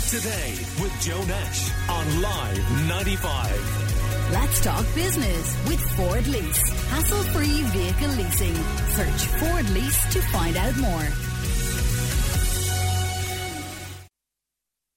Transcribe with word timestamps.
Right 0.00 0.08
today 0.08 0.54
with 0.80 0.98
Joe 1.02 1.22
Nash 1.24 1.70
on 1.88 2.22
Live 2.22 2.88
95. 2.88 4.30
Let's 4.32 4.64
talk 4.64 4.86
business 4.94 5.68
with 5.68 5.80
Ford 5.92 6.26
Lease. 6.26 6.70
Hassle 6.88 7.22
free 7.24 7.62
vehicle 7.64 8.08
leasing. 8.08 8.54
Search 8.54 9.26
Ford 9.40 9.68
Lease 9.70 10.12
to 10.14 10.22
find 10.22 10.56
out 10.56 10.76
more. 10.78 11.06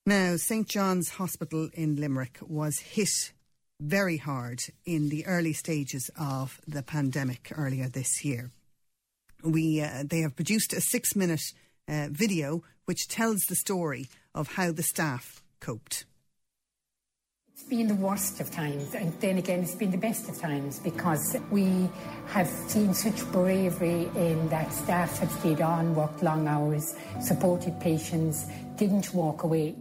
Now, 0.05 0.37
St 0.37 0.67
John's 0.67 1.09
Hospital 1.09 1.69
in 1.73 1.97
Limerick 1.97 2.37
was 2.41 2.79
hit 2.79 3.33
very 3.81 4.17
hard 4.17 4.61
in 4.85 5.09
the 5.09 5.25
early 5.25 5.53
stages 5.53 6.09
of 6.17 6.61
the 6.65 6.83
pandemic 6.83 7.51
earlier 7.57 7.89
this 7.89 8.23
year. 8.23 8.51
We, 9.43 9.81
uh, 9.81 10.03
they 10.05 10.21
have 10.21 10.37
produced 10.37 10.71
a 10.71 10.79
six 10.79 11.13
minute 11.15 11.43
uh, 11.89 12.07
video 12.09 12.63
which 12.85 13.07
tells 13.07 13.41
the 13.47 13.55
story 13.55 14.07
of 14.35 14.53
how 14.53 14.71
the 14.71 14.83
staff 14.83 15.43
coped. 15.59 16.05
It's 17.53 17.63
been 17.63 17.87
the 17.87 17.95
worst 17.95 18.39
of 18.41 18.51
times, 18.51 18.95
and 18.95 19.13
then 19.21 19.37
again, 19.37 19.59
it's 19.59 19.75
been 19.75 19.91
the 19.91 19.97
best 19.97 20.27
of 20.27 20.37
times 20.39 20.79
because 20.79 21.37
we 21.51 21.87
have 22.27 22.47
seen 22.47 22.93
such 22.93 23.23
bravery 23.31 24.09
in 24.15 24.49
that 24.49 24.73
staff 24.73 25.19
have 25.19 25.31
stayed 25.31 25.61
on, 25.61 25.93
worked 25.93 26.23
long 26.23 26.47
hours, 26.47 26.95
supported 27.21 27.79
patients, 27.79 28.47
didn't 28.75 29.13
walk 29.13 29.43
away. 29.43 29.75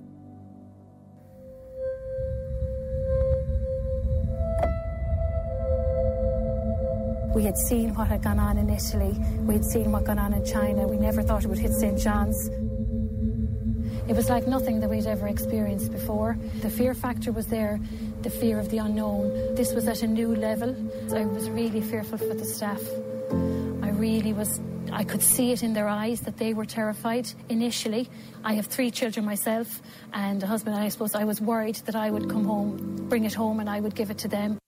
We 7.34 7.44
had 7.44 7.56
seen 7.56 7.94
what 7.94 8.08
had 8.08 8.22
gone 8.22 8.38
on 8.38 8.58
in 8.58 8.68
Italy, 8.68 9.16
we 9.40 9.54
had 9.54 9.64
seen 9.64 9.90
what 9.90 10.00
had 10.00 10.06
gone 10.06 10.18
on 10.18 10.34
in 10.34 10.44
China. 10.44 10.86
We 10.86 10.98
never 10.98 11.22
thought 11.22 11.42
it 11.42 11.48
would 11.48 11.58
hit 11.58 11.72
St. 11.72 11.98
John's. 11.98 12.50
It 14.08 14.16
was 14.16 14.28
like 14.28 14.48
nothing 14.48 14.80
that 14.80 14.90
we'd 14.90 15.06
ever 15.06 15.28
experienced 15.28 15.92
before. 15.92 16.36
The 16.60 16.70
fear 16.70 16.92
factor 16.92 17.30
was 17.30 17.46
there, 17.46 17.80
the 18.22 18.30
fear 18.30 18.58
of 18.58 18.68
the 18.68 18.78
unknown. 18.78 19.54
This 19.54 19.72
was 19.72 19.86
at 19.86 20.02
a 20.02 20.06
new 20.06 20.34
level. 20.34 20.74
I 21.14 21.24
was 21.24 21.48
really 21.48 21.80
fearful 21.80 22.18
for 22.18 22.34
the 22.34 22.44
staff. 22.44 22.82
I 23.82 23.90
really 23.90 24.32
was, 24.32 24.60
I 24.90 25.04
could 25.04 25.22
see 25.22 25.52
it 25.52 25.62
in 25.62 25.72
their 25.72 25.86
eyes 25.86 26.20
that 26.22 26.36
they 26.36 26.52
were 26.52 26.64
terrified 26.64 27.28
initially. 27.48 28.10
I 28.42 28.54
have 28.54 28.66
three 28.66 28.90
children 28.90 29.24
myself 29.24 29.80
and 30.12 30.42
a 30.42 30.46
husband, 30.46 30.74
and 30.74 30.84
I 30.84 30.88
suppose 30.88 31.14
I 31.14 31.24
was 31.24 31.40
worried 31.40 31.76
that 31.86 31.94
I 31.94 32.10
would 32.10 32.28
come 32.28 32.44
home, 32.44 33.06
bring 33.08 33.24
it 33.24 33.34
home, 33.34 33.60
and 33.60 33.70
I 33.70 33.78
would 33.78 33.94
give 33.94 34.10
it 34.10 34.18
to 34.18 34.28
them. 34.28 34.58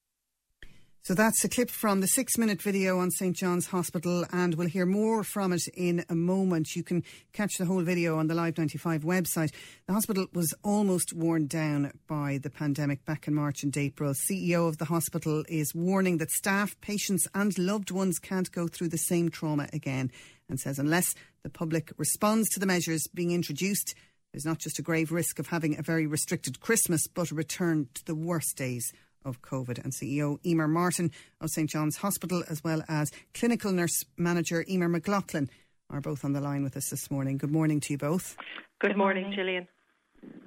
So 1.07 1.13
that's 1.13 1.45
a 1.45 1.51
clip 1.51 1.69
from 1.69 2.01
the 2.01 2.07
six 2.07 2.39
minute 2.39 2.63
video 2.63 2.99
on 2.99 3.11
St 3.11 3.37
John's 3.37 3.67
Hospital, 3.67 4.25
and 4.33 4.55
we'll 4.55 4.69
hear 4.69 4.87
more 4.87 5.23
from 5.23 5.53
it 5.53 5.69
in 5.75 6.03
a 6.09 6.15
moment. 6.15 6.75
You 6.75 6.83
can 6.83 7.05
catch 7.35 7.59
the 7.59 7.67
whole 7.67 7.83
video 7.83 8.17
on 8.17 8.27
the 8.27 8.35
Live 8.35 8.57
95 8.57 9.03
website. 9.03 9.53
The 9.87 9.93
hospital 9.93 10.29
was 10.33 10.55
almost 10.65 11.13
worn 11.13 11.47
down 11.47 11.93
by 12.07 12.41
the 12.43 12.49
pandemic 12.49 13.05
back 13.05 13.29
in 13.29 13.35
March 13.35 13.63
and 13.63 13.77
April. 13.77 14.15
CEO 14.15 14.67
of 14.67 14.79
the 14.79 14.87
hospital 14.87 15.45
is 15.47 15.75
warning 15.75 16.17
that 16.19 16.31
staff, 16.31 16.75
patients, 16.81 17.29
and 17.35 17.59
loved 17.59 17.91
ones 17.91 18.19
can't 18.19 18.51
go 18.51 18.67
through 18.67 18.89
the 18.89 18.97
same 18.97 19.29
trauma 19.29 19.69
again, 19.75 20.11
and 20.49 20.59
says 20.59 20.79
unless 20.79 21.15
the 21.43 21.51
public 21.51 21.93
responds 21.99 22.49
to 22.49 22.61
the 22.61 22.65
measures 22.65 23.07
being 23.13 23.31
introduced, 23.31 23.95
there's 24.33 24.47
not 24.47 24.59
just 24.59 24.79
a 24.79 24.83
grave 24.83 25.13
risk 25.13 25.39
of 25.39 25.49
having 25.49 25.79
a 25.79 25.83
very 25.83 26.07
restricted 26.07 26.61
Christmas, 26.61 27.07
but 27.07 27.31
a 27.31 27.35
return 27.35 27.89
to 27.93 28.07
the 28.07 28.15
worst 28.15 28.57
days 28.57 28.91
of 29.25 29.43
COVID 29.43 29.83
and 29.83 29.93
CEO 29.93 30.39
Emer 30.45 30.69
Martin 30.69 31.11
of 31.41 31.51
St 31.51 31.69
John's 31.69 31.97
Hospital, 31.97 32.45
as 32.49 32.63
well 32.63 32.83
as 32.89 33.11
clinical 33.33 33.73
nurse 33.73 34.05
manager 34.17 34.65
Emer 34.69 34.89
McLaughlin, 34.89 35.51
are 35.91 36.01
both 36.01 36.25
on 36.25 36.33
the 36.33 36.41
line 36.41 36.63
with 36.63 36.77
us 36.77 36.91
this 36.91 37.11
morning. 37.11 37.39
Good 37.39 37.53
morning 37.53 37.81
to 37.81 37.93
you 37.93 37.99
both. 37.99 38.37
Good 38.81 38.97
morning, 38.97 39.33
Gillian. 39.35 39.69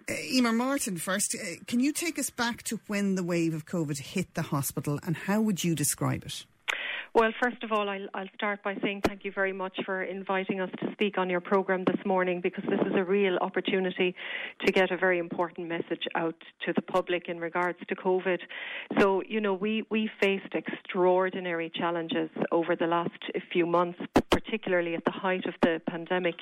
Uh, 0.10 0.14
Emer 0.32 0.54
Martin, 0.54 0.98
first, 0.98 1.36
uh, 1.36 1.64
can 1.68 1.80
you 1.80 1.92
take 1.92 2.18
us 2.18 2.30
back 2.30 2.64
to 2.64 2.80
when 2.88 3.16
the 3.16 3.24
wave 3.24 3.54
of 3.54 3.66
COVID 3.66 4.00
hit 4.00 4.34
the 4.34 4.42
hospital 4.42 5.00
and 5.06 5.16
how 5.16 5.42
would 5.42 5.64
you 5.64 5.76
describe 5.76 6.24
it? 6.24 6.46
Well, 7.18 7.32
first 7.42 7.64
of 7.64 7.72
all, 7.72 7.90
I'll, 7.90 8.06
I'll, 8.14 8.30
start 8.36 8.62
by 8.62 8.76
saying 8.84 9.02
thank 9.08 9.26
you 9.26 9.32
very 9.32 9.52
much 9.52 9.76
for 9.88 10.04
inviting 10.04 10.62
us 10.62 10.70
to 10.82 10.92
speak 10.92 11.18
on 11.18 11.32
your 11.32 11.42
programme 11.42 11.84
this 11.84 12.06
morning 12.06 12.42
because 12.42 12.64
this 12.66 12.80
is 12.86 12.94
a 12.96 13.04
real 13.04 13.40
opportunity 13.42 14.14
to 14.64 14.72
get 14.72 14.92
a 14.92 14.98
very 14.98 15.18
important 15.18 15.68
message 15.68 16.06
out 16.14 16.36
to 16.68 16.74
the 16.74 16.82
public 16.84 17.28
in 17.28 17.40
regards 17.40 17.80
to 17.90 17.96
COVID. 17.96 18.38
So, 19.00 19.24
you 19.28 19.42
know, 19.42 19.56
we, 19.56 19.84
we 19.90 20.12
faced 20.22 20.54
extraordinary 20.54 21.72
challenges 21.74 22.30
over 22.52 22.76
the 22.76 22.86
last 22.86 23.18
few 23.52 23.66
months, 23.66 23.98
particularly 24.38 24.94
at 24.94 25.04
the 25.04 25.12
height 25.12 25.46
of 25.46 25.56
the 25.64 25.82
pandemic 25.90 26.36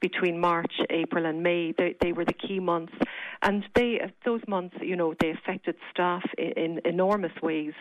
between 0.00 0.40
March, 0.40 0.72
April, 0.88 1.26
and 1.26 1.42
May. 1.42 1.74
They, 1.76 1.94
they 2.00 2.12
were 2.12 2.24
the 2.24 2.32
key 2.32 2.60
months. 2.60 2.94
And 3.42 3.64
they, 3.74 4.00
uh, 4.02 4.08
those 4.24 4.40
months, 4.48 4.76
you 4.80 4.96
know, 4.96 5.14
they 5.20 5.30
affected 5.30 5.74
staff 5.90 6.22
in, 6.38 6.52
in 6.56 6.80
enormous 6.86 7.32
ways 7.42 7.74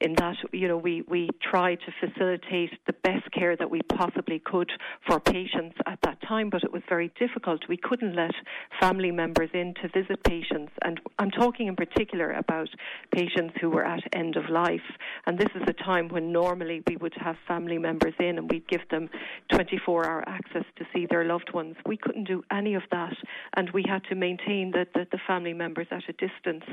in 0.00 0.14
that, 0.14 0.36
you 0.52 0.68
know, 0.68 0.76
we, 0.76 1.02
we 1.08 1.30
tried 1.42 1.78
to 1.86 2.06
facilitate 2.06 2.70
the 2.86 2.92
best 3.02 3.28
care 3.32 3.56
that 3.56 3.68
we 3.68 3.80
possibly 3.82 4.38
could 4.38 4.70
for 5.08 5.18
patients 5.18 5.76
at 5.86 5.98
that 6.04 6.20
time, 6.22 6.48
but 6.48 6.62
it 6.62 6.72
was 6.72 6.82
very 6.88 7.10
difficult. 7.18 7.62
We 7.68 7.78
couldn't 7.78 8.14
let 8.14 8.32
family 8.80 9.10
members 9.10 9.50
in 9.54 9.74
to 9.82 9.88
visit 9.88 10.22
patients, 10.22 10.72
and 10.82 11.00
I'm 11.18 11.30
talking 11.30 11.66
in 11.66 11.74
particular 11.74 12.32
about 12.32 12.68
patients 13.12 13.54
who 13.60 13.70
were 13.70 13.84
at 13.84 14.02
end 14.12 14.36
of 14.36 14.48
life. 14.50 14.88
And 15.26 15.38
this 15.38 15.48
is 15.54 15.62
a 15.66 15.72
time 15.72 16.08
when 16.08 16.32
normally 16.32 16.82
we 16.86 16.96
would 16.98 17.14
have 17.18 17.36
family 17.48 17.78
members 17.78 18.14
in 18.20 18.38
and 18.38 18.50
we'd 18.50 18.68
give 18.68 18.86
them 18.90 19.08
24 19.52 20.06
hour 20.06 20.24
access 20.26 20.64
to 20.76 20.84
see 20.94 21.06
their 21.06 21.24
loved 21.24 21.52
ones. 21.52 21.76
We 21.86 21.96
couldn't 21.96 22.24
do 22.24 22.42
any 22.50 22.74
of 22.74 22.82
that, 22.90 23.14
and 23.56 23.70
we 23.70 23.84
had 23.86 24.02
to 24.04 24.14
maintain 24.14 24.72
the, 24.72 24.86
the, 24.94 25.06
the 25.10 25.18
family 25.26 25.52
members 25.52 25.86
at 25.90 26.02
a 26.08 26.12
distance 26.12 26.64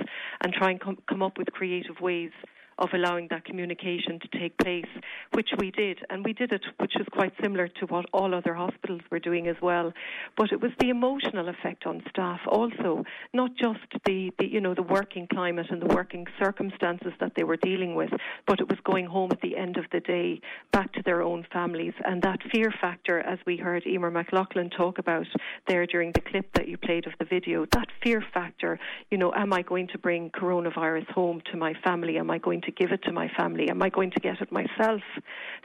and 0.41 0.53
try 0.53 0.71
and 0.71 0.79
com- 0.79 0.97
come 1.07 1.21
up 1.21 1.37
with 1.37 1.47
creative 1.51 1.99
ways 1.99 2.31
of 2.77 2.89
allowing 2.93 3.27
that 3.29 3.45
communication 3.45 4.19
to 4.19 4.39
take 4.39 4.57
place, 4.57 4.87
which 5.33 5.49
we 5.57 5.71
did. 5.71 5.99
And 6.09 6.23
we 6.23 6.33
did 6.33 6.51
it, 6.51 6.63
which 6.79 6.93
was 6.97 7.07
quite 7.11 7.33
similar 7.41 7.67
to 7.67 7.85
what 7.87 8.05
all 8.13 8.33
other 8.33 8.53
hospitals 8.53 9.01
were 9.11 9.19
doing 9.19 9.47
as 9.47 9.55
well. 9.61 9.93
But 10.37 10.51
it 10.51 10.61
was 10.61 10.71
the 10.79 10.89
emotional 10.89 11.49
effect 11.49 11.85
on 11.85 12.03
staff 12.09 12.39
also, 12.47 13.03
not 13.33 13.51
just 13.55 13.79
the, 14.05 14.31
the 14.37 14.47
you 14.47 14.61
know, 14.61 14.73
the 14.73 14.83
working 14.83 15.27
climate 15.27 15.67
and 15.69 15.81
the 15.81 15.93
working 15.93 16.25
circumstances 16.39 17.13
that 17.19 17.33
they 17.35 17.43
were 17.43 17.57
dealing 17.57 17.95
with, 17.95 18.11
but 18.47 18.59
it 18.59 18.69
was 18.69 18.79
going 18.83 19.05
home 19.05 19.31
at 19.31 19.41
the 19.41 19.57
end 19.57 19.77
of 19.77 19.85
the 19.91 19.99
day 19.99 20.41
back 20.71 20.91
to 20.93 21.03
their 21.03 21.21
own 21.21 21.45
families. 21.51 21.93
And 22.05 22.21
that 22.23 22.39
fear 22.51 22.73
factor, 22.81 23.19
as 23.19 23.39
we 23.45 23.57
heard 23.57 23.85
Emer 23.85 24.11
McLaughlin 24.11 24.69
talk 24.69 24.97
about 24.97 25.27
there 25.67 25.85
during 25.85 26.11
the 26.11 26.21
clip 26.21 26.51
that 26.53 26.67
you 26.67 26.77
played 26.77 27.07
of 27.07 27.13
the 27.19 27.25
video, 27.25 27.65
that 27.71 27.87
fear 28.03 28.23
factor, 28.33 28.79
you 29.09 29.17
know, 29.17 29.33
am 29.33 29.53
I 29.53 29.61
going 29.61 29.87
to 29.89 29.97
bring 29.97 30.29
coronavirus 30.29 31.09
home 31.11 31.41
to 31.51 31.57
my 31.57 31.73
family? 31.83 32.17
Am 32.17 32.29
I 32.29 32.37
going 32.37 32.61
to 32.61 32.71
give 32.71 32.91
it 32.91 33.01
to 33.03 33.11
my 33.11 33.29
family? 33.37 33.69
Am 33.69 33.81
I 33.81 33.89
going 33.89 34.11
to 34.11 34.19
get 34.19 34.41
it 34.41 34.51
myself? 34.51 35.01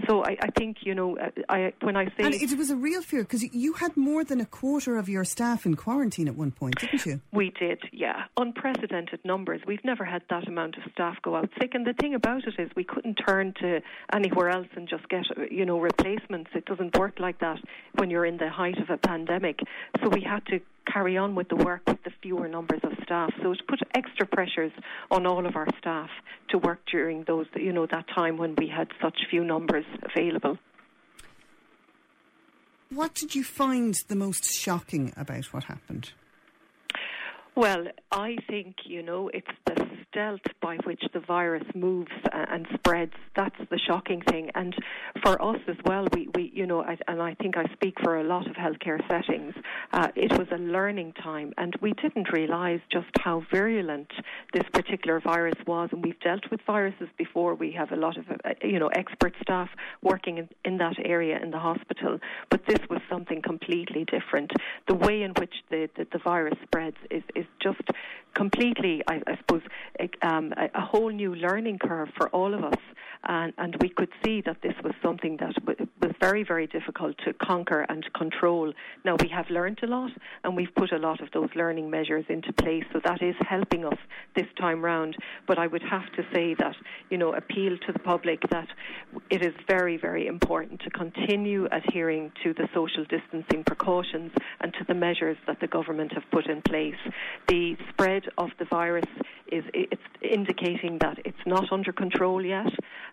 So 0.06 0.25
I, 0.25 0.37
I 0.41 0.50
think, 0.56 0.78
you 0.82 0.94
know, 0.94 1.19
uh, 1.19 1.31
I, 1.49 1.72
when 1.82 1.97
I 1.97 2.06
say. 2.06 2.25
And 2.25 2.34
it 2.34 2.56
was 2.56 2.71
a 2.71 2.76
real 2.76 3.03
fear 3.03 3.22
because 3.22 3.43
you 3.43 3.75
had 3.75 3.97
more 3.97 4.25
than 4.25 4.41
a 4.41 4.47
quarter 4.47 4.97
of 4.97 5.09
your 5.09 5.25
staff 5.25 5.66
in 5.66 5.75
quarantine 5.75 6.28
at 6.28 6.37
one 6.37 6.53
point, 6.53 6.78
didn't 6.78 7.04
you? 7.04 7.21
We 7.32 7.50
did, 7.50 7.81
yeah. 7.93 8.25
Unprecedented 8.37 9.20
numbers. 9.25 9.60
We've 9.66 9.84
never 9.84 10.05
had 10.05 10.22
that 10.31 10.47
amount 10.49 10.76
of 10.76 10.84
staff 10.93 11.16
go 11.22 11.37
out 11.37 11.50
sick. 11.60 11.75
And 11.75 11.87
the 11.87 11.94
thing 11.94 12.15
about 12.15 12.44
it 12.47 12.55
is 12.59 12.70
we 12.76 12.84
couldn't 12.84 13.15
turn 13.15 13.55
to 13.60 13.81
anywhere 14.12 14.50
else 14.50 14.69
and 14.76 14.88
just 14.88 15.09
get, 15.09 15.25
you 15.50 15.65
know, 15.65 15.81
replacements. 15.81 16.50
It 16.55 16.65
doesn't 16.66 16.97
work 16.97 17.19
like 17.19 17.41
that 17.41 17.59
when 17.97 18.10
you're 18.10 18.26
in 18.26 18.37
the 18.37 18.50
height 18.50 18.78
of 18.78 18.91
a 18.91 18.97
pandemic. 18.97 19.60
So 20.03 20.09
we 20.09 20.20
had 20.20 20.44
to 20.47 20.60
carry 20.93 21.16
on 21.16 21.34
with 21.34 21.49
the 21.49 21.56
work 21.56 21.82
with 21.87 22.03
the 22.04 22.10
fewer 22.22 22.49
numbers 22.49 22.81
of 22.82 22.93
staff. 23.03 23.31
So 23.43 23.53
it 23.53 23.60
put 23.69 23.81
extra 23.94 24.26
pressures 24.26 24.72
on 25.10 25.26
all 25.26 25.47
of 25.47 25.56
our 25.56 25.66
staff 25.78 26.10
to 26.50 26.59
work 26.59 26.81
during 26.91 27.25
those, 27.25 27.47
you 27.56 27.72
know, 27.72 27.87
that 27.87 28.06
time 28.15 28.37
when 28.37 28.54
we 28.56 28.69
had 28.69 28.88
such 29.03 29.16
few 29.31 29.44
numbers 29.44 29.84
available. 30.03 30.59
What 32.91 33.15
did 33.15 33.34
you 33.34 33.44
find 33.44 33.94
the 34.09 34.16
most 34.16 34.50
shocking 34.50 35.12
about 35.16 35.53
what 35.53 35.65
happened? 35.65 36.12
Well, 37.59 37.87
I 38.12 38.37
think, 38.49 38.77
you 38.85 39.03
know, 39.03 39.32
it's 39.35 39.49
the 39.67 39.85
stealth 40.09 40.47
by 40.62 40.77
which 40.85 41.03
the 41.12 41.19
virus 41.19 41.65
moves 41.75 42.12
and 42.32 42.69
spreads. 42.75 43.15
That's 43.35 43.56
the 43.69 43.79
shocking 43.79 44.23
thing. 44.23 44.53
And 44.55 44.77
for 45.25 45.43
us 45.43 45.59
as 45.67 45.75
well, 45.85 46.06
we, 46.15 46.29
we 46.37 46.53
you 46.55 46.67
know, 46.67 46.85
and 47.09 47.21
I 47.21 47.35
think 47.35 47.56
I 47.56 47.65
speak 47.73 47.94
for 48.00 48.21
a 48.21 48.23
lot 48.23 48.47
of 48.47 48.55
healthcare 48.55 49.00
settings, 49.11 49.55
uh, 49.93 50.06
it 50.15 50.38
was 50.38 50.47
a 50.53 50.56
learning 50.56 51.15
time. 51.15 51.53
And 51.59 51.75
we 51.82 51.94
didn't 51.94 52.32
realise 52.32 52.81
just 52.93 53.09
how 53.19 53.43
virulent 53.50 54.12
this 54.55 54.65
particular 54.73 55.19
virus 55.19 55.56
was. 55.67 55.88
And 55.91 56.05
we've 56.05 56.21
dealt 56.21 56.49
with 56.53 56.61
viruses 56.65 57.09
before. 57.19 57.56
We 57.56 57.73
have 57.73 57.91
a 57.91 57.97
lot 57.97 58.17
of, 58.19 58.25
uh, 58.31 58.50
you 58.62 58.79
know, 58.79 58.88
expert 58.94 59.35
staff 59.43 59.69
working 60.00 60.38
in, 60.38 60.49
in 60.65 60.79
that 60.79 60.94
area 61.05 61.41
in 61.43 61.50
the 61.50 61.59
hospital. 61.59 62.21
But 62.50 62.61
this 62.69 62.79
was 62.88 63.00
something 63.11 63.43
completely 63.43 64.05
different. 64.05 64.53
The 64.87 64.94
way 64.94 65.23
in 65.23 65.32
which 65.32 65.55
the, 65.71 65.91
the, 65.97 66.06
the 66.12 66.19
virus 66.19 66.55
spreads 66.62 66.97
is, 67.11 67.25
is 67.35 67.47
just 67.61 67.81
completely, 68.38 69.02
I, 69.08 69.20
I 69.26 69.37
suppose, 69.38 69.62
um, 70.23 70.55
a, 70.56 70.81
whole 70.81 71.11
new 71.11 71.35
learning 71.35 71.79
curve 71.81 72.08
for 72.17 72.29
all 72.29 72.55
of 72.55 72.62
us 72.62 72.81
and, 73.25 73.52
and 73.58 73.76
we 73.81 73.88
could 73.88 74.11
see 74.25 74.43
that 74.43 74.58
this 74.62 74.75
was 74.82 74.93
something 75.02 75.37
that 75.38 75.55
w- 75.67 75.88
was 76.00 76.12
very, 76.20 76.44
very 76.44 76.67
difficult 76.67 77.17
to 77.25 77.32
conquer 77.35 77.85
and 77.88 78.06
control. 78.14 78.73
Now, 79.05 79.17
we 79.20 79.29
have 79.29 79.50
learned 79.50 79.81
a 79.82 79.87
lot, 79.87 80.11
and 80.44 80.56
we've 80.56 80.75
put 80.76 80.93
a 80.93 80.99
lot 80.99 81.20
of 81.20 81.31
those 81.32 81.49
learning 81.56 81.90
measures 81.90 82.25
into 82.29 82.52
place, 82.52 82.85
so 82.93 83.00
that 83.05 83.23
is 83.23 83.35
helping 83.40 83.85
us 83.85 83.99
this 84.37 84.46
time 84.58 84.84
round. 84.84 85.17
But 85.46 85.58
I 85.58 85.67
would 85.67 85.82
have 85.82 86.11
to 86.12 86.25
say 86.32 86.55
that, 86.55 86.76
you 87.11 87.19
know, 87.19 87.34
appeal 87.34 87.76
to 87.87 87.93
the 87.93 87.99
public 87.99 88.41
that 88.50 88.69
it 89.31 89.43
is 89.43 89.55
very, 89.67 89.96
very 89.96 90.26
important 90.26 90.81
to 90.82 90.91
continue 90.91 91.67
adhering 91.73 92.32
to 92.44 92.55
the 92.55 92.69
social 92.73 93.05
distancing 93.05 93.64
precautions 93.64 94.31
and 94.61 94.73
to 94.75 94.84
the 94.87 94.94
measures 94.94 95.37
that 95.46 95.61
the 95.61 95.67
government 95.67 96.12
have 96.12 96.25
put 96.31 96.46
in 96.46 96.62
place. 96.62 96.94
The 97.49 97.76
spread 97.91 98.28
of 98.37 98.51
the 98.59 98.65
virus 98.67 99.07
is 99.51 99.65
it's 99.73 100.03
indicating 100.23 100.99
that 101.01 101.19
it's 101.25 101.39
not 101.47 101.73
under 101.73 101.93
control 101.93 102.45
yet. 102.45 102.67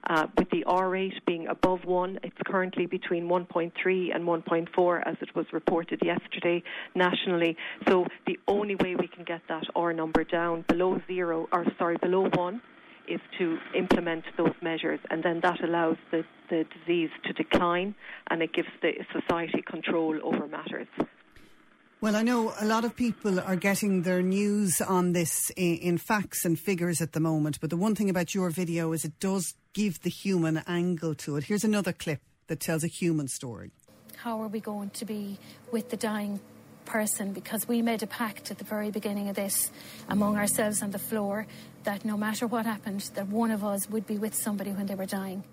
Uh, 0.07 0.27
with 0.37 0.49
the 0.49 0.63
R 0.65 0.89
rate 0.89 1.13
being 1.25 1.47
above 1.47 1.85
1, 1.85 2.19
it's 2.23 2.37
currently 2.45 2.85
between 2.85 3.27
1.3 3.27 4.15
and 4.15 4.23
1.4 4.23 5.01
as 5.05 5.15
it 5.21 5.35
was 5.35 5.45
reported 5.53 5.99
yesterday 6.03 6.61
nationally. 6.93 7.55
So 7.87 8.05
the 8.27 8.37
only 8.47 8.75
way 8.75 8.95
we 8.95 9.07
can 9.07 9.23
get 9.23 9.41
that 9.49 9.63
R 9.75 9.93
number 9.93 10.23
down 10.23 10.65
below 10.67 11.01
0, 11.07 11.47
or 11.51 11.65
sorry, 11.77 11.97
below 12.01 12.29
1 12.33 12.61
is 13.07 13.21
to 13.37 13.57
implement 13.77 14.23
those 14.37 14.53
measures, 14.61 14.99
and 15.09 15.23
then 15.23 15.39
that 15.41 15.63
allows 15.63 15.97
the, 16.11 16.23
the 16.49 16.65
disease 16.79 17.09
to 17.23 17.33
decline 17.33 17.93
and 18.29 18.41
it 18.41 18.53
gives 18.53 18.69
the 18.81 18.91
society 19.13 19.63
control 19.67 20.19
over 20.23 20.47
matters. 20.47 20.87
Well, 22.05 22.15
I 22.15 22.21
know 22.21 22.53
a 22.61 22.65
lot 22.65 22.85
of 22.85 22.95
people 22.95 23.39
are 23.39 23.55
getting 23.55 24.03
their 24.03 24.21
news 24.21 24.79
on 24.79 25.13
this 25.13 25.49
in, 25.55 25.77
in, 25.77 25.97
facts 25.97 26.45
and 26.45 26.59
figures 26.59 27.01
at 27.01 27.13
the 27.13 27.19
moment, 27.19 27.59
but 27.59 27.71
the 27.71 27.77
one 27.77 27.95
thing 27.95 28.11
about 28.11 28.35
your 28.35 28.51
video 28.51 28.93
is 28.93 29.05
it 29.05 29.19
does 29.19 29.55
give 29.73 29.99
the 30.03 30.11
human 30.11 30.61
angle 30.67 31.15
to 31.15 31.35
it. 31.37 31.45
Here's 31.45 31.63
another 31.63 31.91
clip 31.91 32.21
that 32.45 32.59
tells 32.59 32.83
a 32.83 32.87
human 32.87 33.27
story. 33.27 33.71
How 34.17 34.39
are 34.39 34.47
we 34.47 34.59
going 34.59 34.91
to 34.91 35.03
be 35.03 35.39
with 35.71 35.89
the 35.89 35.97
dying 35.97 36.39
person? 36.85 37.33
Because 37.33 37.67
we 37.67 37.81
made 37.81 38.03
a 38.03 38.07
pact 38.07 38.51
at 38.51 38.59
the 38.59 38.65
very 38.65 38.91
beginning 38.91 39.27
of 39.27 39.35
this 39.35 39.71
among 40.07 40.37
ourselves 40.37 40.83
on 40.83 40.91
the 40.91 40.99
floor 40.99 41.47
that 41.85 42.05
no 42.05 42.17
matter 42.17 42.45
what 42.45 42.67
happened, 42.67 43.01
that 43.15 43.29
one 43.29 43.49
of 43.49 43.63
us 43.63 43.89
would 43.89 44.05
be 44.05 44.19
with 44.19 44.35
somebody 44.35 44.69
when 44.69 44.85
they 44.85 44.93
were 44.93 45.07
dying. 45.07 45.43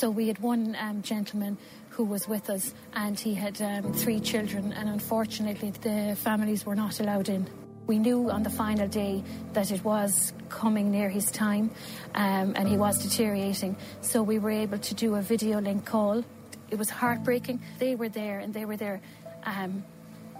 So 0.00 0.08
we 0.08 0.28
had 0.28 0.38
one 0.38 0.74
um, 0.80 1.02
gentleman 1.02 1.58
who 1.90 2.04
was 2.04 2.26
with 2.26 2.48
us, 2.48 2.72
and 2.94 3.20
he 3.20 3.34
had 3.34 3.60
um, 3.60 3.92
three 3.92 4.18
children, 4.18 4.72
and 4.72 4.88
unfortunately, 4.88 5.72
the 5.72 6.16
families 6.16 6.64
were 6.64 6.74
not 6.74 7.00
allowed 7.00 7.28
in. 7.28 7.46
We 7.86 7.98
knew 7.98 8.30
on 8.30 8.42
the 8.42 8.48
final 8.48 8.88
day 8.88 9.22
that 9.52 9.70
it 9.70 9.84
was 9.84 10.32
coming 10.48 10.90
near 10.90 11.10
his 11.10 11.30
time 11.30 11.70
um, 12.14 12.54
and 12.56 12.66
he 12.66 12.78
was 12.78 13.02
deteriorating, 13.02 13.76
so 14.00 14.22
we 14.22 14.38
were 14.38 14.52
able 14.52 14.78
to 14.78 14.94
do 14.94 15.16
a 15.16 15.20
video 15.20 15.60
link 15.60 15.84
call. 15.84 16.24
It 16.70 16.78
was 16.78 16.88
heartbreaking. 16.88 17.60
They 17.78 17.94
were 17.94 18.08
there 18.08 18.38
and 18.38 18.54
they 18.54 18.64
were 18.64 18.78
there. 18.78 19.02
Um, 19.44 19.84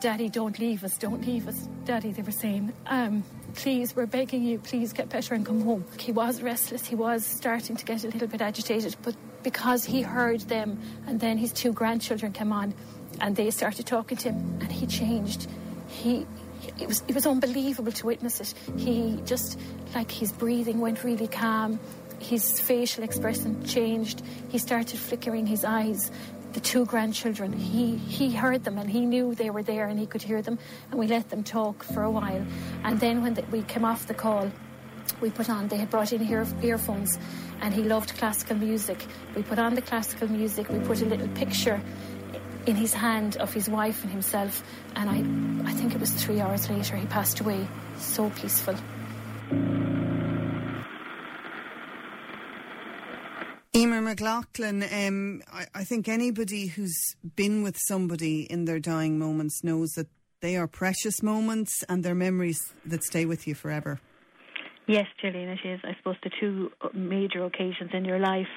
Daddy, 0.00 0.30
don't 0.30 0.58
leave 0.58 0.84
us, 0.84 0.96
don't 0.96 1.26
leave 1.26 1.46
us. 1.46 1.68
Daddy, 1.84 2.12
they 2.12 2.22
were 2.22 2.30
saying, 2.30 2.72
um, 2.86 3.24
please, 3.54 3.94
we're 3.94 4.06
begging 4.06 4.42
you, 4.42 4.58
please 4.58 4.94
get 4.94 5.10
better 5.10 5.34
and 5.34 5.44
come 5.44 5.60
home. 5.60 5.84
He 5.98 6.12
was 6.12 6.40
restless, 6.40 6.86
he 6.86 6.94
was 6.94 7.26
starting 7.26 7.76
to 7.76 7.84
get 7.84 8.04
a 8.04 8.06
little 8.08 8.28
bit 8.28 8.40
agitated, 8.40 8.96
but 9.02 9.14
because 9.42 9.84
he 9.84 10.02
heard 10.02 10.40
them 10.42 10.78
and 11.06 11.20
then 11.20 11.38
his 11.38 11.52
two 11.52 11.72
grandchildren 11.72 12.32
came 12.32 12.52
on 12.52 12.74
and 13.20 13.36
they 13.36 13.50
started 13.50 13.86
talking 13.86 14.16
to 14.18 14.32
him 14.32 14.58
and 14.60 14.70
he 14.70 14.86
changed. 14.86 15.48
He 15.88 16.26
it 16.78 16.86
was 16.86 17.02
it 17.08 17.14
was 17.14 17.26
unbelievable 17.26 17.92
to 17.92 18.06
witness 18.06 18.40
it. 18.40 18.54
He 18.76 19.20
just 19.24 19.58
like 19.94 20.10
his 20.10 20.32
breathing 20.32 20.80
went 20.80 21.04
really 21.04 21.28
calm. 21.28 21.80
His 22.18 22.60
facial 22.60 23.02
expression 23.02 23.64
changed. 23.64 24.22
He 24.48 24.58
started 24.58 24.98
flickering 24.98 25.46
his 25.46 25.64
eyes. 25.64 26.10
The 26.52 26.60
two 26.60 26.84
grandchildren, 26.84 27.52
he, 27.52 27.96
he 27.96 28.34
heard 28.34 28.64
them 28.64 28.76
and 28.76 28.90
he 28.90 29.06
knew 29.06 29.36
they 29.36 29.50
were 29.50 29.62
there 29.62 29.86
and 29.86 29.98
he 29.98 30.06
could 30.06 30.20
hear 30.20 30.42
them. 30.42 30.58
And 30.90 30.98
we 30.98 31.06
let 31.06 31.30
them 31.30 31.44
talk 31.44 31.84
for 31.84 32.02
a 32.02 32.10
while. 32.10 32.44
And 32.82 32.98
then 32.98 33.22
when 33.22 33.34
the, 33.34 33.44
we 33.52 33.62
came 33.62 33.84
off 33.84 34.08
the 34.08 34.14
call, 34.14 34.50
we 35.20 35.30
put 35.30 35.48
on, 35.48 35.68
they 35.68 35.76
had 35.76 35.90
brought 35.90 36.12
in 36.12 36.22
ear, 36.26 36.46
earphones 36.62 37.18
and 37.60 37.74
he 37.74 37.82
loved 37.82 38.16
classical 38.18 38.56
music. 38.56 39.04
We 39.34 39.42
put 39.42 39.58
on 39.58 39.74
the 39.74 39.82
classical 39.82 40.28
music, 40.28 40.68
we 40.68 40.78
put 40.80 41.02
a 41.02 41.06
little 41.06 41.28
picture 41.28 41.80
in 42.66 42.76
his 42.76 42.92
hand 42.92 43.36
of 43.36 43.52
his 43.52 43.68
wife 43.68 44.02
and 44.02 44.12
himself, 44.12 44.62
and 44.94 45.08
I, 45.08 45.70
I 45.70 45.72
think 45.72 45.94
it 45.94 46.00
was 46.00 46.10
three 46.10 46.40
hours 46.40 46.68
later 46.68 46.96
he 46.96 47.06
passed 47.06 47.40
away. 47.40 47.66
So 47.98 48.30
peaceful. 48.30 48.74
Emer 53.74 54.00
McLaughlin, 54.00 54.82
um, 54.82 55.42
I, 55.52 55.66
I 55.74 55.84
think 55.84 56.08
anybody 56.08 56.66
who's 56.66 56.98
been 57.36 57.62
with 57.62 57.78
somebody 57.78 58.42
in 58.42 58.64
their 58.64 58.80
dying 58.80 59.18
moments 59.18 59.62
knows 59.62 59.90
that 59.90 60.08
they 60.40 60.56
are 60.56 60.66
precious 60.66 61.22
moments 61.22 61.84
and 61.88 62.02
they're 62.02 62.14
memories 62.14 62.72
that 62.84 63.04
stay 63.04 63.24
with 63.24 63.46
you 63.46 63.54
forever. 63.54 64.00
Yes, 64.90 65.06
Gillian, 65.22 65.50
it 65.50 65.60
is. 65.64 65.78
I 65.84 65.94
suppose 65.98 66.16
the 66.24 66.32
two 66.40 66.72
major 66.92 67.44
occasions 67.44 67.90
in 67.92 68.04
your 68.04 68.18
life 68.18 68.48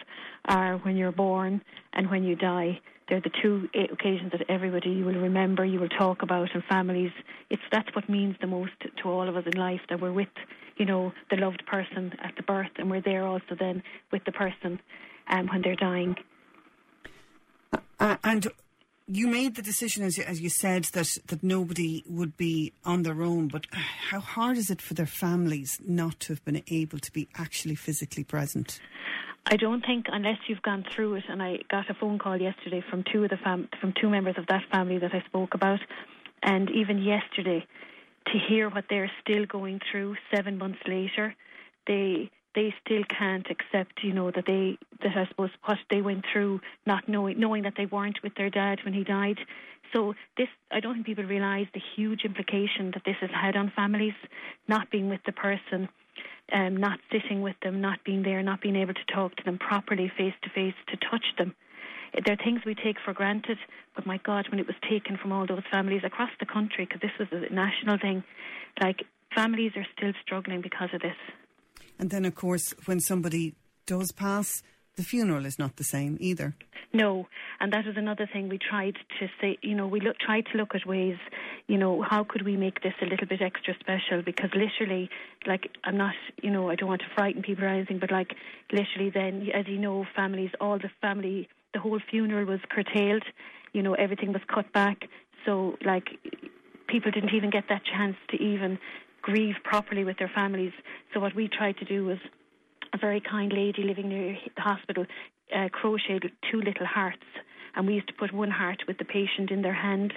are 0.46 0.78
when 0.78 0.98
you're 0.98 1.12
born 1.12 1.62
and 1.94 2.10
when 2.10 2.24
you 2.24 2.36
die. 2.36 2.80
They're 3.08 3.22
the 3.22 3.30
two 3.44 3.70
occasions 3.76 4.32
that 4.32 4.50
everybody 4.50 5.04
will 5.04 5.14
remember, 5.14 5.64
you 5.64 5.80
will 5.80 5.90
talk 5.90 6.24
about, 6.24 6.50
and 6.56 6.64
families. 6.64 7.12
It's 7.52 7.62
that's 7.72 7.94
what 7.96 8.10
means 8.10 8.36
the 8.42 8.48
most 8.48 8.72
to 8.82 9.10
all 9.10 9.30
of 9.30 9.38
us 9.38 9.44
in 9.46 9.60
life 9.60 9.82
that 9.90 10.02
we're 10.02 10.12
with, 10.12 10.34
you 10.76 10.88
know, 10.88 11.14
the 11.30 11.36
loved 11.36 11.68
person 11.68 12.14
at 12.24 12.36
the 12.36 12.42
birth, 12.42 12.72
and 12.78 12.90
we're 12.90 13.02
there 13.02 13.28
also 13.28 13.54
then 13.60 13.84
with 14.12 14.24
the 14.26 14.32
person 14.32 14.80
um, 15.28 15.46
when 15.50 15.62
they're 15.62 15.76
dying. 15.76 16.16
Uh, 18.00 18.18
and 18.24 18.48
you 19.08 19.28
made 19.28 19.56
the 19.56 19.62
decision, 19.62 20.04
as 20.04 20.18
you, 20.18 20.24
as 20.24 20.40
you 20.42 20.50
said, 20.50 20.86
that, 20.94 21.10
that 21.28 21.44
nobody 21.44 22.04
would 22.08 22.38
be 22.38 22.74
on 22.86 23.04
their 23.04 23.22
own, 23.22 23.48
but 23.48 23.68
how 23.72 24.20
hard 24.20 24.58
is 24.58 24.70
it 24.70 24.82
for 24.82 24.94
their 24.94 25.06
families 25.06 25.80
not 25.86 26.20
to 26.22 26.34
have 26.34 26.44
been 26.46 26.64
able 26.68 27.00
to 27.00 27.12
be 27.12 27.28
actually 27.36 27.76
physically 27.76 28.24
present? 28.24 28.80
I 29.46 29.58
don't 29.58 29.86
think 29.86 30.06
unless 30.08 30.38
you've 30.48 30.62
gone 30.62 30.86
through 30.96 31.16
it, 31.16 31.26
and 31.28 31.44
I 31.44 31.60
got 31.70 31.90
a 31.90 31.94
phone 31.94 32.18
call 32.18 32.40
yesterday 32.40 32.82
from 32.90 33.04
two 33.12 33.26
of 33.26 33.30
the 33.30 33.38
fam- 33.38 33.68
from 33.82 33.94
two 34.00 34.10
members 34.10 34.36
of 34.38 34.48
that 34.48 34.64
family 34.72 35.00
that 35.00 35.14
I 35.14 35.22
spoke 35.28 35.54
about, 35.54 35.82
and 36.42 36.70
even 36.72 37.00
yesterday, 37.00 37.66
to 38.28 38.40
hear 38.48 38.70
what 38.70 38.86
they're 38.90 39.12
still 39.22 39.46
going 39.46 39.82
through 39.92 40.16
seven 40.34 40.58
months 40.58 40.80
later, 40.88 41.36
they 41.88 42.32
they 42.56 42.74
still 42.86 43.04
can't 43.06 43.48
accept, 43.50 44.04
you 44.04 44.14
know, 44.14 44.32
that 44.32 44.46
they 44.46 44.78
that 45.02 45.18
I 45.18 45.28
suppose 45.28 45.50
what 45.66 45.80
they 45.90 46.02
went 46.02 46.26
through, 46.32 46.62
not 46.86 47.08
knowing 47.08 47.40
knowing 47.40 47.64
that 47.64 47.74
they 47.78 47.86
weren't 47.86 48.22
with 48.24 48.36
their 48.36 48.50
dad 48.50 48.80
when 48.84 48.94
he 48.94 49.04
died. 49.04 49.40
So 49.94 50.16
this, 50.38 50.48
I 50.72 50.80
don't 50.80 50.96
think 50.96 51.06
people 51.06 51.24
realise 51.24 51.68
the 51.74 51.82
huge 51.96 52.26
implication 52.26 52.92
that 52.94 53.04
this 53.06 53.18
has 53.22 53.30
had 53.30 53.56
on 53.56 53.72
families, 53.76 54.16
not 54.68 54.90
being 54.90 55.08
with 55.08 55.22
the 55.26 55.32
person, 55.32 55.88
um, 56.52 56.78
not 56.78 57.00
sitting 57.12 57.42
with 57.42 57.56
them, 57.62 57.80
not 57.80 58.04
being 58.04 58.24
there, 58.24 58.42
not 58.42 58.62
being 58.62 58.76
able 58.76 58.96
to 58.96 59.14
talk 59.14 59.36
to 59.36 59.44
them 59.44 59.60
properly 59.60 60.12
face 60.18 60.34
to 60.42 60.50
face, 60.50 60.74
to 60.88 60.98
touch 60.98 61.26
them. 61.38 61.54
There 62.26 62.34
are 62.34 62.44
things 62.44 62.62
we 62.66 62.76
take 62.76 62.98
for 63.04 63.14
granted, 63.14 63.58
but 63.96 64.06
my 64.06 64.18
God, 64.18 64.48
when 64.50 64.60
it 64.60 64.68
was 64.68 64.76
taken 64.88 65.18
from 65.18 65.32
all 65.32 65.48
those 65.48 65.64
families 65.72 66.02
across 66.04 66.30
the 66.40 66.46
country, 66.46 66.86
because 66.86 67.02
this 67.02 67.18
was 67.20 67.28
a 67.32 67.54
national 67.54 67.98
thing, 67.98 68.24
like 68.82 69.04
families 69.36 69.72
are 69.76 69.86
still 69.98 70.14
struggling 70.24 70.62
because 70.62 70.90
of 70.94 71.02
this. 71.02 71.16
And 72.00 72.10
then, 72.10 72.26
of 72.26 72.36
course, 72.36 72.74
when 72.86 73.00
somebody 73.00 73.56
does 73.86 74.12
pass, 74.12 74.64
the 74.96 75.04
funeral 75.04 75.46
is 75.46 75.58
not 75.58 75.78
the 75.78 75.84
same 75.84 76.18
either. 76.20 76.56
No, 76.96 77.26
and 77.60 77.74
that 77.74 77.86
was 77.88 77.98
another 77.98 78.30
thing 78.32 78.50
we 78.50 78.60
tried 78.60 78.98
to 79.20 79.28
say. 79.42 79.58
You 79.64 79.74
know, 79.74 79.88
we 79.88 80.00
look, 80.00 80.18
tried 80.20 80.46
to 80.52 80.58
look 80.58 80.76
at 80.76 80.86
ways. 80.86 81.18
You 81.66 81.78
know, 81.78 82.04
how 82.04 82.24
could 82.24 82.44
we 82.46 82.56
make 82.56 82.84
this 82.84 82.94
a 83.02 83.06
little 83.06 83.26
bit 83.26 83.42
extra 83.42 83.74
special? 83.80 84.22
Because 84.24 84.52
literally, 84.54 85.10
like, 85.48 85.72
I'm 85.84 85.98
not. 85.98 86.14
You 86.44 86.52
know, 86.52 86.70
I 86.70 86.76
don't 86.76 86.90
want 86.90 87.02
to 87.02 87.08
frighten 87.16 87.42
people 87.42 87.64
or 87.64 87.70
anything, 87.70 87.98
but 87.98 88.12
like, 88.12 88.36
literally, 88.72 89.10
then, 89.10 89.50
as 89.56 89.68
you 89.68 89.80
know, 89.80 90.06
families, 90.16 90.52
all 90.62 90.78
the 90.78 90.92
family, 91.02 91.50
the 91.74 91.80
whole 91.80 92.00
funeral 92.12 92.46
was 92.46 92.60
curtailed. 92.70 93.24
You 93.74 93.82
know, 93.82 93.96
everything 93.96 94.32
was 94.32 94.44
cut 94.54 94.72
back. 94.72 95.06
So, 95.46 95.78
like, 95.84 96.10
people 96.88 97.10
didn't 97.10 97.34
even 97.34 97.50
get 97.50 97.64
that 97.70 97.82
chance 97.86 98.18
to 98.30 98.38
even 98.38 98.78
grieve 99.24 99.56
properly 99.64 100.04
with 100.04 100.20
their 100.20 100.32
families. 100.36 100.74
So 101.14 101.20
what 101.20 101.34
we 101.34 101.48
tried 101.48 101.78
to 101.78 101.86
do 101.86 102.06
was 102.06 102.20
a 102.94 102.98
very 103.00 103.22
kind 103.22 103.52
lady 103.52 103.82
living 103.82 104.10
near 104.10 104.38
the 104.56 104.62
hospital 104.62 105.06
uh, 105.56 105.70
crocheted 105.70 106.32
two 106.52 106.62
little 106.62 106.86
hearts, 106.86 107.26
and 107.76 107.88
we 107.88 107.96
used 107.96 108.08
to 108.08 108.14
put 108.14 108.32
one 108.32 108.52
heart 108.52 108.84
with 108.88 108.98
the 108.98 109.06
patient 109.06 109.50
in 109.50 109.62
their 109.62 109.74
hand, 109.74 110.14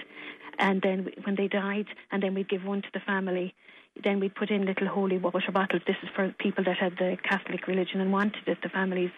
and 0.59 0.83
then 0.83 1.09
when 1.25 1.37
they 1.37 1.49
died, 1.49 1.87
and 2.11 2.23
then 2.23 2.35
we'd 2.35 2.49
give 2.49 2.65
one 2.65 2.83
to 2.83 2.89
the 2.93 3.01
family. 3.01 3.55
Then 4.05 4.21
we'd 4.21 4.35
put 4.35 4.51
in 4.51 4.67
little 4.67 4.89
holy 4.89 5.17
water 5.17 5.53
bottles. 5.53 5.83
This 5.87 5.97
is 6.03 6.11
for 6.15 6.35
people 6.39 6.65
that 6.65 6.77
had 6.77 6.99
the 6.99 7.17
Catholic 7.23 7.67
religion 7.67 8.01
and 8.01 8.13
wanted 8.13 8.47
it, 8.47 8.59
the 8.63 8.69
families. 8.69 9.11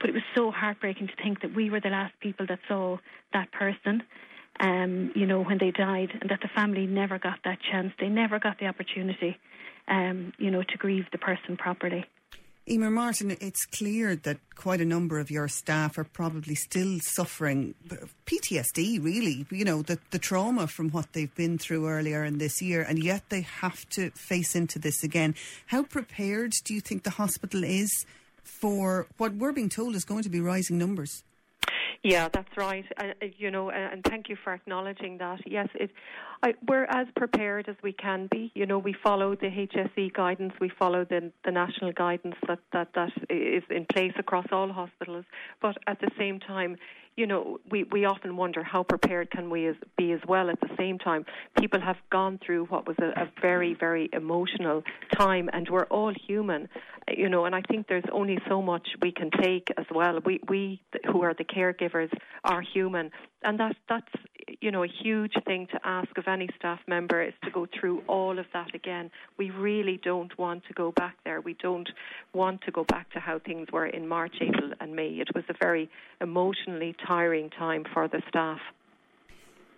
But 0.00 0.08
it 0.08 0.14
was 0.14 0.22
so 0.34 0.50
heartbreaking 0.50 1.08
to 1.08 1.16
think 1.22 1.42
that 1.42 1.54
we 1.54 1.68
were 1.68 1.80
the 1.80 1.90
last 1.90 2.14
people 2.20 2.46
that 2.46 2.60
saw 2.66 2.96
that 3.34 3.52
person 3.52 4.02
um, 4.64 5.12
you 5.14 5.26
know, 5.26 5.42
when 5.42 5.58
they 5.58 5.70
died, 5.70 6.10
and 6.20 6.30
that 6.30 6.40
the 6.40 6.48
family 6.48 6.86
never 6.86 7.18
got 7.18 7.38
that 7.44 7.58
chance. 7.60 7.92
They 8.00 8.08
never 8.08 8.38
got 8.38 8.58
the 8.58 8.66
opportunity, 8.66 9.36
um, 9.88 10.32
you 10.38 10.50
know, 10.50 10.62
to 10.62 10.76
grieve 10.78 11.04
the 11.12 11.18
person 11.18 11.58
properly. 11.58 12.06
Emer 12.66 12.88
Martin, 12.88 13.36
it's 13.42 13.66
clear 13.66 14.16
that 14.16 14.38
quite 14.54 14.80
a 14.80 14.86
number 14.86 15.18
of 15.18 15.30
your 15.30 15.48
staff 15.48 15.98
are 15.98 16.04
probably 16.04 16.54
still 16.54 16.98
suffering 17.02 17.74
PTSD, 18.24 19.04
really, 19.04 19.44
you 19.50 19.66
know, 19.66 19.82
the, 19.82 19.98
the 20.12 20.18
trauma 20.18 20.66
from 20.66 20.88
what 20.88 21.12
they've 21.12 21.34
been 21.34 21.58
through 21.58 21.86
earlier 21.86 22.24
in 22.24 22.38
this 22.38 22.62
year, 22.62 22.80
and 22.80 23.04
yet 23.04 23.28
they 23.28 23.42
have 23.42 23.86
to 23.90 24.10
face 24.12 24.56
into 24.56 24.78
this 24.78 25.04
again. 25.04 25.34
How 25.66 25.82
prepared 25.82 26.54
do 26.64 26.72
you 26.72 26.80
think 26.80 27.02
the 27.02 27.10
hospital 27.10 27.64
is 27.64 28.06
for 28.42 29.08
what 29.18 29.34
we're 29.34 29.52
being 29.52 29.68
told 29.68 29.94
is 29.94 30.06
going 30.06 30.22
to 30.22 30.30
be 30.30 30.40
rising 30.40 30.78
numbers? 30.78 31.22
Yeah, 32.04 32.28
that's 32.30 32.54
right. 32.56 32.84
Uh, 32.98 33.04
uh 33.22 33.26
you 33.38 33.50
know, 33.50 33.70
and 33.70 34.04
thank 34.04 34.28
you 34.28 34.36
for 34.44 34.52
acknowledging 34.52 35.16
that. 35.18 35.40
Yes, 35.46 35.68
it, 35.74 35.90
I, 36.44 36.52
we're 36.68 36.84
as 36.84 37.06
prepared 37.16 37.70
as 37.70 37.76
we 37.82 37.94
can 37.94 38.28
be. 38.30 38.52
You 38.54 38.66
know, 38.66 38.76
we 38.76 38.94
follow 39.02 39.34
the 39.34 39.46
HSE 39.46 40.12
guidance, 40.12 40.52
we 40.60 40.68
follow 40.68 41.06
the, 41.06 41.32
the 41.42 41.50
national 41.50 41.92
guidance 41.92 42.34
that, 42.46 42.58
that, 42.74 42.88
that 42.94 43.12
is 43.30 43.62
in 43.70 43.86
place 43.86 44.12
across 44.18 44.44
all 44.52 44.70
hospitals. 44.70 45.24
But 45.62 45.78
at 45.86 46.00
the 46.00 46.10
same 46.18 46.40
time, 46.40 46.76
you 47.16 47.26
know, 47.26 47.60
we, 47.70 47.84
we 47.84 48.04
often 48.04 48.36
wonder 48.36 48.62
how 48.62 48.82
prepared 48.82 49.30
can 49.30 49.48
we 49.48 49.66
as, 49.68 49.76
be 49.96 50.12
as 50.12 50.20
well 50.28 50.50
at 50.50 50.60
the 50.60 50.68
same 50.76 50.98
time. 50.98 51.24
People 51.58 51.80
have 51.80 51.96
gone 52.10 52.38
through 52.44 52.66
what 52.66 52.86
was 52.86 52.96
a, 52.98 53.22
a 53.22 53.30
very, 53.40 53.72
very 53.72 54.10
emotional 54.12 54.82
time, 55.16 55.48
and 55.52 55.68
we're 55.70 55.86
all 55.86 56.12
human, 56.26 56.68
you 57.08 57.28
know, 57.28 57.44
and 57.44 57.54
I 57.54 57.62
think 57.70 57.86
there's 57.88 58.04
only 58.12 58.38
so 58.48 58.60
much 58.60 58.88
we 59.00 59.12
can 59.12 59.30
take 59.30 59.68
as 59.78 59.86
well. 59.94 60.18
We, 60.24 60.40
we 60.48 60.82
who 61.06 61.22
are 61.22 61.34
the 61.34 61.44
caregivers 61.44 62.10
are 62.42 62.60
human, 62.60 63.10
and 63.42 63.60
that, 63.60 63.76
that's, 63.88 64.12
you 64.60 64.70
know, 64.70 64.84
a 64.84 64.88
huge 65.02 65.34
thing 65.46 65.66
to 65.72 65.80
ask 65.84 66.16
of 66.18 66.28
any 66.28 66.48
staff 66.58 66.80
member 66.86 67.22
is 67.22 67.34
to 67.44 67.50
go 67.50 67.66
through 67.78 68.02
all 68.06 68.38
of 68.38 68.46
that 68.52 68.74
again. 68.74 69.10
We 69.38 69.50
really 69.50 70.00
don't 70.02 70.36
want 70.38 70.64
to 70.68 70.74
go 70.74 70.92
back 70.92 71.16
there. 71.24 71.40
We 71.40 71.54
don't 71.54 71.88
want 72.32 72.62
to 72.62 72.70
go 72.70 72.84
back 72.84 73.10
to 73.12 73.20
how 73.20 73.38
things 73.38 73.68
were 73.72 73.86
in 73.86 74.08
March, 74.08 74.34
April, 74.40 74.72
and 74.80 74.94
May. 74.94 75.08
It 75.08 75.34
was 75.34 75.44
a 75.48 75.54
very 75.60 75.88
emotionally 76.20 76.94
tiring 77.06 77.50
time 77.50 77.84
for 77.92 78.08
the 78.08 78.22
staff. 78.28 78.60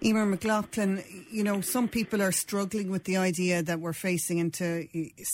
Emer 0.03 0.27
McLaughlin, 0.27 1.03
you 1.31 1.43
know, 1.43 1.63
some 1.63 1.89
people 1.89 2.21
are 2.21 2.31
struggling 2.31 2.91
with 2.91 3.05
the 3.05 3.17
idea 3.17 3.63
that 3.63 3.81
we're 3.81 3.95
facing 3.95 4.37
into 4.37 4.87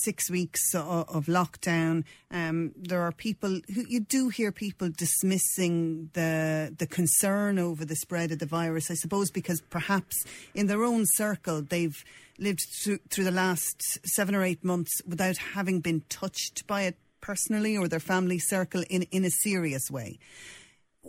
six 0.05 0.31
weeks 0.31 0.73
of, 0.73 1.09
of 1.09 1.27
lockdown. 1.27 2.05
Um, 2.31 2.73
there 2.77 3.03
are 3.03 3.11
people 3.11 3.61
who 3.75 3.85
you 3.89 4.01
do 4.01 4.29
hear 4.29 4.53
people 4.53 4.89
dismissing 4.89 6.11
the 6.13 6.73
the 6.79 6.87
concern 6.87 7.59
over 7.59 7.85
the 7.85 7.97
spread 7.97 8.31
of 8.31 8.39
the 8.39 8.47
virus. 8.47 8.89
I 8.89 8.95
suppose 8.95 9.33
because 9.33 9.61
perhaps 9.61 10.25
in 10.55 10.69
their 10.69 10.85
own 10.85 11.07
circle 11.07 11.63
they've 11.63 12.05
lived 12.39 12.63
through, 12.85 12.99
through 13.11 13.25
the 13.25 13.33
last 13.33 13.99
seven 14.07 14.35
or 14.35 14.45
eight 14.45 14.63
months 14.63 15.03
without 15.05 15.39
having 15.39 15.81
been 15.81 16.03
touched 16.09 16.69
by 16.69 16.83
it 16.83 16.97
personally 17.21 17.77
or 17.77 17.89
their 17.89 18.01
family 18.01 18.39
circle 18.39 18.85
in 18.89 19.03
in 19.11 19.25
a 19.25 19.31
serious 19.31 19.91
way. 19.91 20.21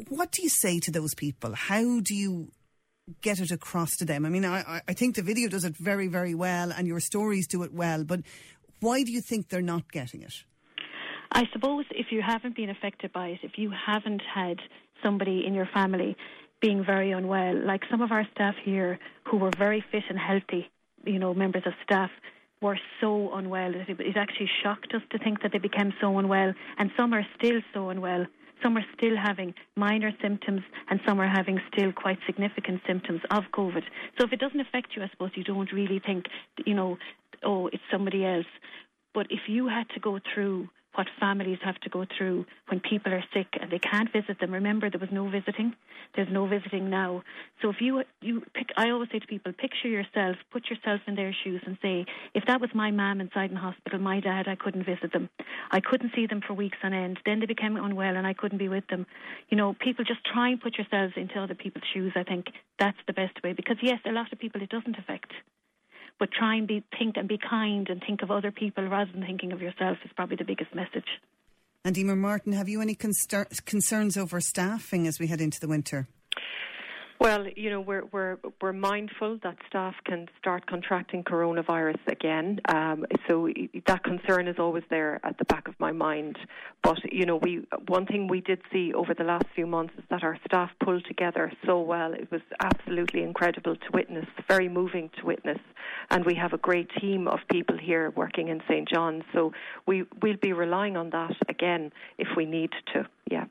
What 0.10 0.32
do 0.32 0.42
you 0.42 0.50
say 0.50 0.80
to 0.80 0.92
those 0.92 1.14
people? 1.14 1.54
How 1.54 2.00
do 2.00 2.16
you 2.16 2.52
get 3.22 3.40
it 3.40 3.52
across 3.52 3.92
to 3.98 4.06
them? 4.06 4.26
I 4.26 4.30
mean, 4.30 4.46
I, 4.46 4.82
I 4.88 4.94
think 4.94 5.16
the 5.16 5.22
video 5.22 5.50
does 5.50 5.66
it 5.66 5.76
very, 5.78 6.08
very 6.08 6.36
well 6.36 6.72
and 6.72 6.88
your 6.88 7.00
stories 7.00 7.48
do 7.48 7.64
it 7.64 7.74
well, 7.74 8.04
but 8.04 8.22
why 8.80 9.04
do 9.04 9.12
you 9.12 9.22
think 9.22 9.50
they're 9.50 9.62
not 9.62 9.92
getting 9.92 10.22
it? 10.22 10.34
I 11.32 11.44
suppose 11.52 11.86
if 11.92 12.08
you 12.12 12.22
haven't 12.22 12.56
been 12.56 12.70
affected 12.70 13.12
by 13.12 13.30
it, 13.30 13.40
if 13.42 13.54
you 13.58 13.72
haven't 13.72 14.22
had 14.22 14.60
somebody 15.02 15.44
in 15.46 15.54
your 15.54 15.68
family 15.74 16.16
being 16.62 16.86
very 16.86 17.12
unwell, 17.12 17.56
like 17.66 17.82
some 17.90 18.02
of 18.02 18.12
our 18.12 18.28
staff 18.34 18.56
here 18.64 19.00
who 19.26 19.38
were 19.38 19.52
very 19.58 19.84
fit 19.92 20.04
and 20.10 20.20
healthy, 20.20 20.70
you 21.06 21.20
know, 21.20 21.34
members 21.34 21.64
of 21.66 21.74
staff 21.84 22.12
were 22.62 22.80
so 23.02 23.34
unwell. 23.34 23.74
It, 23.76 24.00
it 24.00 24.16
actually 24.16 24.50
shocked 24.62 24.94
us 24.94 25.02
to 25.12 25.18
think 25.18 25.42
that 25.42 25.52
they 25.52 25.58
became 25.58 25.94
so 26.00 26.18
unwell, 26.18 26.54
and 26.78 26.92
some 26.96 27.14
are 27.14 27.26
still 27.38 27.60
so 27.74 27.90
unwell 27.90 28.26
some 28.64 28.78
are 28.78 28.86
still 28.98 29.16
having 29.16 29.54
minor 29.76 30.12
symptoms, 30.22 30.62
and 30.90 31.00
some 31.06 31.20
are 31.20 31.28
having 31.28 31.60
still 31.72 31.92
quite 31.92 32.18
significant 32.26 32.82
symptoms 32.88 33.22
of 33.30 33.44
COVID. 33.54 33.84
So 34.18 34.26
if 34.26 34.34
it 34.34 34.40
doesn't 34.40 34.60
affect 34.60 34.96
you, 34.96 35.04
I 35.04 35.10
suppose 35.10 35.32
you 35.36 35.44
don't 35.44 35.72
really 35.72 36.00
think, 36.00 36.26
you 36.66 36.74
know, 36.74 36.98
oh, 37.44 37.68
it's 37.68 37.84
somebody 37.92 38.26
else. 38.26 38.48
But 39.14 39.28
if 39.30 39.42
you 39.48 39.68
had 39.68 39.90
to 39.90 40.00
go 40.00 40.20
through 40.34 40.70
what 40.96 41.08
families 41.20 41.60
have 41.64 41.80
to 41.82 41.90
go 41.90 42.06
through 42.18 42.46
when 42.68 42.80
people 42.80 43.14
are 43.14 43.24
sick 43.34 43.48
and 43.60 43.72
they 43.72 43.80
can't 43.80 44.12
visit 44.12 44.40
them. 44.40 44.52
Remember, 44.52 44.90
there 44.90 45.00
was 45.00 45.10
no 45.12 45.30
visiting. 45.30 45.76
There's 46.16 46.32
no 46.32 46.48
visiting 46.48 46.90
now. 46.90 47.24
So 47.62 47.70
if 47.70 47.78
you 47.82 48.04
you 48.22 48.44
pick, 48.54 48.70
I 48.78 48.92
always 48.92 49.10
say 49.12 49.20
to 49.20 49.28
people, 49.28 49.52
picture 49.54 49.88
yourself, 49.88 50.38
put 50.52 50.70
yourself 50.70 51.02
in 51.08 51.16
their 51.16 51.36
shoes, 51.44 51.62
and 51.66 51.78
say, 51.82 52.06
if 52.34 52.46
that 52.48 52.62
was 52.62 52.70
my 52.74 52.92
mum 52.92 53.22
inside 53.22 53.50
in 53.50 53.58
hospital, 53.58 54.00
my 54.00 54.20
dad, 54.20 54.48
I 54.48 54.56
couldn't 54.56 54.86
visit 54.86 55.12
them. 55.12 55.30
I 55.72 55.80
couldn't 55.80 56.12
see 56.16 56.28
them 56.28 56.42
for 56.46 56.54
weeks 56.54 56.78
on 56.84 56.94
end. 56.94 57.20
Then 57.26 57.40
they 57.40 57.46
became 57.46 57.78
unwell, 57.78 58.16
and 58.16 58.28
I 58.28 58.34
couldn't 58.34 58.60
be 58.60 58.70
with 58.70 58.88
them. 58.88 59.06
You 59.50 59.58
know, 59.58 59.76
people 59.80 60.06
just 60.06 60.24
try 60.26 60.50
and 60.50 60.62
put 60.62 60.78
yourselves 60.78 61.14
into 61.16 61.40
other 61.40 61.56
people's 61.56 61.86
shoes. 61.94 62.14
I 62.16 62.24
think 62.24 62.48
that's 62.78 62.98
the 63.08 63.14
best 63.14 63.42
way 63.44 63.54
because 63.54 63.78
yes, 63.82 64.00
a 64.06 64.12
lot 64.12 64.32
of 64.32 64.40
people 64.40 64.62
it 64.62 64.70
doesn't 64.70 64.98
affect 64.98 65.32
but 66.20 66.32
try 66.32 66.56
and 66.56 66.68
be 66.68 66.84
think 66.98 67.18
and 67.18 67.28
be 67.28 67.38
kind 67.38 67.90
and 67.90 68.02
think 68.06 68.22
of 68.22 68.32
other 68.32 68.52
people 68.52 68.88
rather 68.88 69.12
than 69.12 69.26
thinking 69.26 69.52
of 69.52 69.62
yourself 69.62 69.98
is 70.06 70.12
probably 70.16 70.36
the 70.36 70.46
biggest 70.46 70.74
message. 70.74 71.08
And 71.86 71.98
Emer 71.98 72.16
Martin, 72.16 72.54
have 72.54 72.70
you 72.70 72.82
any 72.82 72.96
concerns 72.96 74.16
over 74.16 74.40
staffing 74.40 75.06
as 75.06 75.20
we 75.20 75.28
head 75.28 75.42
into 75.42 75.60
the 75.60 75.68
winter? 75.68 76.08
Well, 77.20 77.46
you 77.56 77.70
know, 77.70 77.80
we're 77.80 78.04
we're 78.12 78.38
we're 78.62 78.74
mindful 78.74 79.40
that 79.44 79.56
staff 79.68 79.96
can 80.06 80.28
start 80.40 80.66
contracting 80.66 81.24
coronavirus 81.24 82.00
again. 82.08 82.60
Um, 82.68 83.06
so 83.28 83.48
that 83.88 84.04
concern 84.04 84.48
is 84.48 84.58
always 84.60 84.84
there 84.90 85.20
at 85.24 85.38
the 85.38 85.46
back 85.46 85.68
of 85.68 85.76
my 85.80 85.92
mind. 85.92 86.38
But 86.82 86.98
you 87.12 87.26
know, 87.26 87.38
we 87.38 87.66
one 87.88 88.06
thing 88.06 88.28
we 88.28 88.42
did 88.42 88.62
see 88.72 88.94
over 88.94 89.14
the 89.14 89.24
last 89.24 89.46
few 89.56 89.68
months 89.68 89.94
is 89.98 90.04
that 90.10 90.24
our 90.24 90.38
staff 90.46 90.72
pulled 90.84 91.06
together 91.06 91.52
so 91.66 91.80
well. 91.80 92.14
It 92.14 92.30
was 92.32 92.42
absolutely 92.62 93.24
incredible 93.24 93.76
to 93.76 93.92
witness, 93.94 94.26
very 94.48 94.68
moving 94.68 95.10
to 95.20 95.26
witness. 95.26 95.60
And 96.10 96.26
we 96.26 96.36
have 96.36 96.54
a 96.54 96.58
great 96.58 96.90
team 97.00 97.28
of 97.28 97.40
people 97.50 97.78
here 97.78 98.10
working 98.12 98.50
in 98.50 98.62
St 98.68 98.90
John's. 98.90 99.24
So 99.34 99.54
we 99.86 100.04
we'll 100.22 100.38
be 100.42 100.52
relying 100.52 100.98
on 100.98 101.12
that 101.12 101.36
again 101.48 101.92
if 102.18 102.30
we 102.36 102.46
need 102.46 102.72
to. 102.94 103.08
Yeah. 103.30 103.46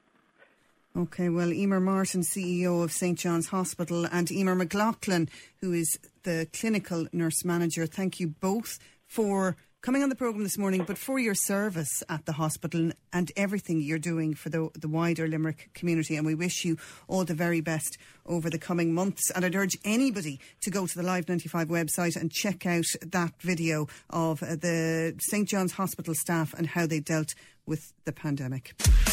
Okay, 0.94 1.30
well, 1.30 1.54
Emer 1.54 1.80
Martin, 1.80 2.20
CEO 2.20 2.84
of 2.84 2.92
St 2.92 3.18
John's 3.18 3.46
Hospital, 3.46 4.04
and 4.12 4.30
Emer 4.30 4.54
McLaughlin, 4.54 5.30
who 5.62 5.72
is 5.72 5.98
the 6.24 6.46
clinical 6.52 7.06
nurse 7.14 7.46
manager, 7.46 7.86
thank 7.86 8.20
you 8.20 8.28
both 8.28 8.78
for 9.06 9.56
coming 9.80 10.02
on 10.02 10.10
the 10.10 10.14
programme 10.14 10.42
this 10.42 10.58
morning, 10.58 10.84
but 10.86 10.98
for 10.98 11.18
your 11.18 11.34
service 11.34 12.02
at 12.10 12.26
the 12.26 12.32
hospital 12.32 12.92
and 13.10 13.32
everything 13.38 13.80
you're 13.80 13.98
doing 13.98 14.34
for 14.34 14.50
the, 14.50 14.68
the 14.78 14.86
wider 14.86 15.26
Limerick 15.26 15.70
community. 15.72 16.14
And 16.14 16.26
we 16.26 16.34
wish 16.34 16.62
you 16.62 16.76
all 17.08 17.24
the 17.24 17.32
very 17.32 17.62
best 17.62 17.96
over 18.26 18.50
the 18.50 18.58
coming 18.58 18.92
months. 18.92 19.30
And 19.30 19.46
I'd 19.46 19.56
urge 19.56 19.78
anybody 19.86 20.40
to 20.60 20.70
go 20.70 20.86
to 20.86 20.94
the 20.94 21.02
Live 21.02 21.26
95 21.26 21.68
website 21.68 22.16
and 22.16 22.30
check 22.30 22.66
out 22.66 22.84
that 23.00 23.32
video 23.40 23.88
of 24.10 24.42
uh, 24.42 24.56
the 24.56 25.16
St 25.20 25.48
John's 25.48 25.72
Hospital 25.72 26.14
staff 26.14 26.52
and 26.52 26.66
how 26.66 26.86
they 26.86 27.00
dealt 27.00 27.34
with 27.64 27.94
the 28.04 28.12
pandemic. 28.12 28.74